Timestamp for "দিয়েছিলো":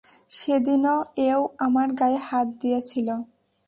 2.61-3.15